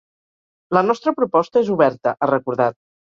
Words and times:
La 0.77 0.81
nostra 0.87 1.13
proposta 1.19 1.63
és 1.67 1.69
oberta, 1.75 2.15
ha 2.27 2.31
recordat. 2.33 2.79